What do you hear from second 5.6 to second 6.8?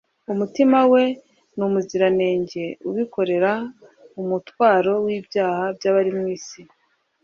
by'abari mwisi;